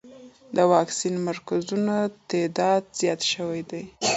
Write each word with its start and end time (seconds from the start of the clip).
د 0.55 0.57
واکسین 0.71 1.15
مرکزونو 1.27 1.97
تعداد 2.29 2.81
زیات 2.99 3.21
شوی 3.31 3.61
دی. 3.69 3.83